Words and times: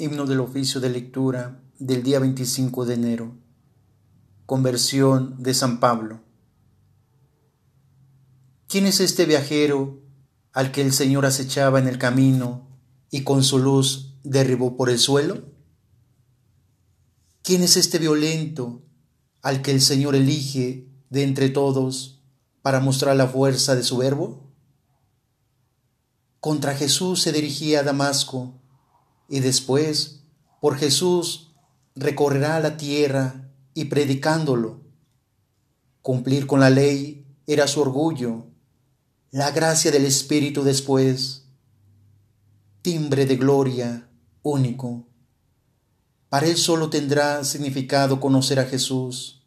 Himno 0.00 0.26
del 0.26 0.38
oficio 0.38 0.80
de 0.80 0.90
lectura 0.90 1.60
del 1.80 2.04
día 2.04 2.20
25 2.20 2.86
de 2.86 2.94
enero. 2.94 3.36
Conversión 4.46 5.42
de 5.42 5.54
San 5.54 5.80
Pablo. 5.80 6.20
¿Quién 8.68 8.86
es 8.86 9.00
este 9.00 9.24
viajero 9.24 10.00
al 10.52 10.70
que 10.70 10.82
el 10.82 10.92
Señor 10.92 11.26
acechaba 11.26 11.80
en 11.80 11.88
el 11.88 11.98
camino 11.98 12.68
y 13.10 13.24
con 13.24 13.42
su 13.42 13.58
luz 13.58 14.14
derribó 14.22 14.76
por 14.76 14.88
el 14.88 15.00
suelo? 15.00 15.42
¿Quién 17.42 17.64
es 17.64 17.76
este 17.76 17.98
violento 17.98 18.84
al 19.42 19.62
que 19.62 19.72
el 19.72 19.80
Señor 19.80 20.14
elige 20.14 20.86
de 21.10 21.24
entre 21.24 21.48
todos 21.48 22.22
para 22.62 22.78
mostrar 22.78 23.16
la 23.16 23.26
fuerza 23.26 23.74
de 23.74 23.82
su 23.82 23.96
verbo? 23.96 24.48
Contra 26.38 26.76
Jesús 26.76 27.20
se 27.20 27.32
dirigía 27.32 27.80
a 27.80 27.82
Damasco 27.82 28.54
y 29.28 29.40
después 29.40 30.24
por 30.60 30.76
Jesús 30.76 31.52
recorrerá 31.94 32.58
la 32.60 32.76
tierra 32.76 33.50
y 33.74 33.86
predicándolo. 33.86 34.80
Cumplir 36.02 36.46
con 36.46 36.60
la 36.60 36.70
ley 36.70 37.26
era 37.46 37.66
su 37.68 37.80
orgullo, 37.80 38.46
la 39.30 39.50
gracia 39.50 39.90
del 39.90 40.06
Espíritu 40.06 40.62
después, 40.64 41.44
timbre 42.82 43.26
de 43.26 43.36
gloria 43.36 44.08
único. 44.42 45.06
Para 46.28 46.46
él 46.46 46.56
solo 46.56 46.90
tendrá 46.90 47.44
significado 47.44 48.20
conocer 48.20 48.58
a 48.58 48.64
Jesús 48.64 49.46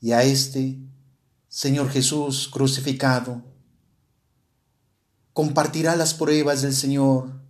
y 0.00 0.12
a 0.12 0.22
este 0.22 0.78
Señor 1.48 1.90
Jesús 1.90 2.48
crucificado. 2.52 3.42
Compartirá 5.32 5.96
las 5.96 6.14
pruebas 6.14 6.62
del 6.62 6.74
Señor 6.74 7.40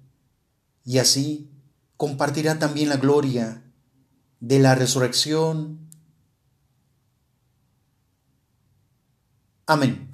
y 0.91 0.99
así 0.99 1.49
compartirá 1.97 2.59
también 2.59 2.89
la 2.89 2.97
gloria 2.97 3.63
de 4.41 4.59
la 4.59 4.75
resurrección. 4.75 5.89
Amén. 9.67 10.11